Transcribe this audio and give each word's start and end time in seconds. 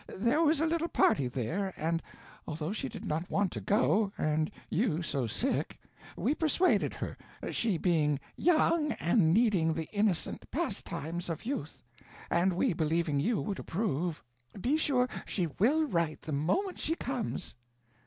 There 0.17 0.41
was 0.41 0.59
a 0.59 0.65
little 0.65 0.87
party 0.87 1.27
there, 1.27 1.75
and, 1.77 2.01
although 2.47 2.71
she 2.71 2.89
did 2.89 3.05
not 3.05 3.29
want 3.29 3.51
to 3.51 3.61
go, 3.61 4.11
and 4.17 4.49
you 4.67 5.03
so 5.03 5.27
sick, 5.27 5.77
we 6.17 6.33
persuaded 6.33 6.95
her, 6.95 7.15
she 7.51 7.77
being 7.77 8.19
young 8.35 8.93
and 8.93 9.31
needing 9.31 9.75
the 9.75 9.87
innocent 9.93 10.49
pastimes 10.49 11.29
of 11.29 11.45
youth, 11.45 11.83
and 12.31 12.53
we 12.53 12.73
believing 12.73 13.19
you 13.19 13.41
would 13.43 13.59
approve. 13.59 14.23
Be 14.59 14.75
sure 14.75 15.07
she 15.27 15.45
will 15.59 15.85
write 15.85 16.23
the 16.23 16.31
moment 16.31 16.79
she 16.79 16.95
comes." 16.95 17.53